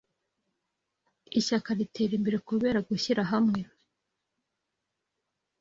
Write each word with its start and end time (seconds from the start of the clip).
Ishyaka 1.39 1.69
ritera 1.79 2.13
imbere 2.19 2.37
kubera 2.47 2.79
gushyira 2.87 3.21
hamwe 3.31 3.59